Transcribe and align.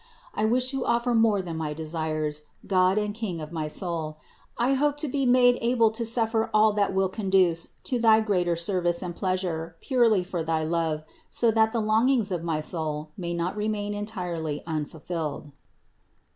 I 0.33 0.45
wish 0.45 0.71
to 0.71 0.83
offer 0.83 1.13
more 1.13 1.43
than 1.43 1.57
my 1.57 1.73
desires, 1.75 2.41
God 2.65 2.97
and 2.97 3.13
King 3.13 3.39
of 3.39 3.51
my 3.51 3.67
soul, 3.67 4.17
I 4.57 4.73
hope 4.73 4.97
to 4.97 5.07
be 5.07 5.27
made 5.27 5.59
able 5.61 5.91
to 5.91 6.03
suffer 6.07 6.49
all 6.55 6.73
that 6.73 6.91
will 6.95 7.07
conduce 7.07 7.67
to 7.83 7.99
thy 7.99 8.19
greater 8.21 8.55
service 8.55 9.03
and 9.03 9.15
pleasure 9.15 9.75
purely 9.79 10.23
for 10.23 10.41
thy 10.41 10.63
love, 10.63 11.03
so 11.29 11.51
that 11.51 11.71
the 11.71 11.81
longings 11.81 12.31
of 12.31 12.43
my 12.43 12.61
soul 12.61 13.11
may 13.15 13.35
not 13.35 13.55
remain 13.55 13.93
entirely 13.93 14.63
unfulfilled." 14.65 15.51